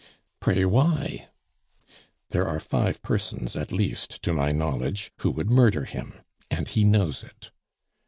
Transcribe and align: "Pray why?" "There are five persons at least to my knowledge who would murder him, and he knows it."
"Pray 0.39 0.65
why?" 0.65 1.27
"There 2.31 2.47
are 2.47 2.59
five 2.59 3.03
persons 3.03 3.55
at 3.55 3.71
least 3.71 4.23
to 4.23 4.33
my 4.33 4.51
knowledge 4.51 5.11
who 5.19 5.29
would 5.29 5.51
murder 5.51 5.85
him, 5.85 6.21
and 6.49 6.67
he 6.67 6.83
knows 6.83 7.21
it." 7.21 7.51